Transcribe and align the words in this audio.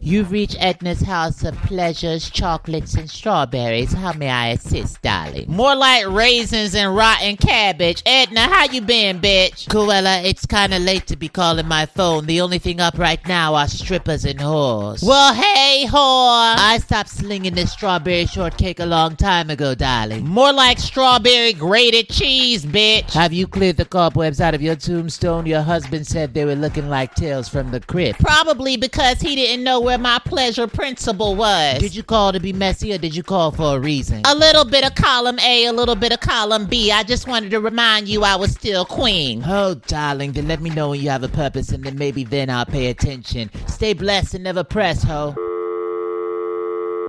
You've 0.00 0.32
reached 0.32 0.56
Edna's 0.60 1.00
House 1.00 1.44
of 1.44 1.56
Pleasures, 1.62 2.28
Chocolates, 2.28 2.94
and 2.94 3.08
Strawberries. 3.08 3.94
How 3.94 4.12
may 4.12 4.28
I 4.28 4.48
assist, 4.48 5.00
darling? 5.00 5.46
More 5.48 5.74
like 5.74 6.06
raisins 6.08 6.74
and 6.74 6.94
rotten 6.94 7.38
cabbage. 7.38 8.02
Edna, 8.04 8.40
how 8.40 8.66
you 8.70 8.82
been, 8.82 9.18
bitch? 9.20 9.66
Cruella, 9.68 10.22
it's 10.22 10.44
kinda 10.44 10.78
late 10.78 11.06
to 11.06 11.16
be 11.16 11.28
calling 11.28 11.66
my 11.66 11.86
phone. 11.86 12.26
The 12.26 12.42
only 12.42 12.58
thing 12.58 12.80
up 12.80 12.98
right 12.98 13.24
now 13.26 13.54
are 13.54 13.66
strippers 13.66 14.26
and 14.26 14.40
whores. 14.40 15.02
Well, 15.02 15.32
hey, 15.32 15.86
whore! 15.88 16.54
I 16.58 16.80
stopped 16.84 17.08
slinging 17.08 17.54
this 17.54 17.72
strawberry 17.72 18.26
shortcake 18.26 18.80
a 18.80 18.86
long 18.86 19.16
time 19.16 19.48
ago, 19.48 19.74
darling. 19.74 20.26
More 20.28 20.52
like 20.52 20.78
strawberry 20.80 21.54
grated 21.54 22.10
cheese, 22.10 22.66
bitch. 22.66 23.12
Have 23.14 23.32
you 23.32 23.46
cleared 23.46 23.78
the 23.78 23.86
cobwebs 23.86 24.40
out 24.40 24.54
of 24.54 24.60
your 24.60 24.76
tombstone? 24.76 25.46
Your 25.46 25.62
husband 25.62 26.06
said 26.06 26.34
they 26.34 26.44
were 26.44 26.56
looking 26.56 26.90
like 26.90 27.14
tales 27.14 27.48
from 27.48 27.70
the 27.70 27.80
crypt. 27.80 28.20
Probably 28.20 28.76
because 28.76 29.22
he 29.22 29.34
didn't 29.34 29.64
know 29.64 29.80
where 29.84 29.98
my 29.98 30.18
pleasure 30.24 30.66
principle 30.66 31.34
was. 31.36 31.78
Did 31.78 31.94
you 31.94 32.02
call 32.02 32.32
to 32.32 32.40
be 32.40 32.52
messy 32.52 32.94
or 32.94 32.98
did 32.98 33.14
you 33.14 33.22
call 33.22 33.50
for 33.50 33.76
a 33.76 33.78
reason? 33.78 34.22
A 34.24 34.34
little 34.34 34.64
bit 34.64 34.84
of 34.84 34.94
column 34.94 35.38
A, 35.40 35.66
a 35.66 35.72
little 35.72 35.94
bit 35.94 36.12
of 36.12 36.20
column 36.20 36.64
B. 36.64 36.90
I 36.90 37.02
just 37.02 37.28
wanted 37.28 37.50
to 37.50 37.60
remind 37.60 38.08
you 38.08 38.22
I 38.22 38.36
was 38.36 38.52
still 38.52 38.86
queen. 38.86 39.42
Oh, 39.46 39.74
darling, 39.74 40.32
then 40.32 40.48
let 40.48 40.62
me 40.62 40.70
know 40.70 40.90
when 40.90 41.00
you 41.00 41.10
have 41.10 41.22
a 41.22 41.28
purpose 41.28 41.70
and 41.70 41.84
then 41.84 41.98
maybe 41.98 42.24
then 42.24 42.48
I'll 42.48 42.64
pay 42.64 42.86
attention. 42.86 43.50
Stay 43.66 43.92
blessed 43.92 44.34
and 44.34 44.44
never 44.44 44.64
press, 44.64 45.02
ho. 45.02 45.34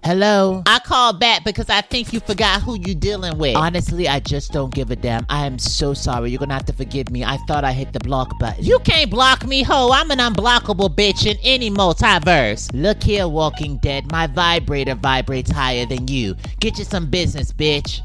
Hello? 0.05 0.61
I 0.67 0.77
called 0.77 1.19
back 1.19 1.43
because 1.43 1.67
I 1.67 1.81
think 1.81 2.13
you 2.13 2.19
forgot 2.19 2.61
who 2.61 2.77
you 2.77 2.93
dealing 2.93 3.39
with. 3.39 3.55
Honestly, 3.55 4.07
I 4.07 4.19
just 4.19 4.51
don't 4.51 4.71
give 4.71 4.91
a 4.91 4.95
damn. 4.95 5.25
I 5.29 5.47
am 5.47 5.57
so 5.57 5.95
sorry. 5.95 6.29
You're 6.29 6.37
gonna 6.37 6.53
have 6.53 6.65
to 6.65 6.73
forgive 6.73 7.09
me. 7.09 7.23
I 7.23 7.37
thought 7.47 7.63
I 7.63 7.71
hit 7.71 7.91
the 7.91 7.99
block 8.01 8.37
button. 8.37 8.63
You 8.63 8.77
can't 8.77 9.09
block 9.09 9.47
me, 9.47 9.63
ho. 9.63 9.89
I'm 9.91 10.11
an 10.11 10.19
unblockable 10.19 10.95
bitch 10.95 11.25
in 11.25 11.37
any 11.41 11.71
multiverse. 11.71 12.69
Look 12.71 13.01
here, 13.01 13.27
Walking 13.27 13.77
Dead. 13.77 14.11
My 14.11 14.27
vibrator 14.27 14.93
vibrates 14.93 15.49
higher 15.49 15.87
than 15.87 16.07
you. 16.07 16.35
Get 16.59 16.77
you 16.77 16.83
some 16.83 17.07
business, 17.09 17.51
bitch. 17.51 18.03